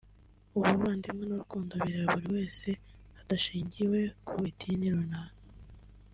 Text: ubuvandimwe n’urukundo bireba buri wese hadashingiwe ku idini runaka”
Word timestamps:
ubuvandimwe 0.57 1.23
n’urukundo 1.27 1.71
bireba 1.83 2.13
buri 2.21 2.29
wese 2.37 2.69
hadashingiwe 3.17 3.99
ku 4.27 4.33
idini 4.49 4.87
runaka” 4.95 5.35